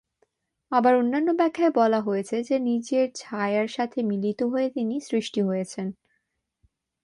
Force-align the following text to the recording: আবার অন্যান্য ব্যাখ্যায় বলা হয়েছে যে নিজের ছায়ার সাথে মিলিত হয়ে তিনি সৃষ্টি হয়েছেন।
আবার 0.71 0.93
অন্যান্য 0.95 1.29
ব্যাখ্যায় 1.33 1.73
বলা 1.75 1.99
হয়েছে 2.01 2.35
যে 2.43 2.55
নিজের 2.61 3.05
ছায়ার 3.15 3.67
সাথে 3.67 3.99
মিলিত 4.03 4.39
হয়ে 4.43 4.67
তিনি 4.69 4.95
সৃষ্টি 5.01 5.41
হয়েছেন। 5.41 5.87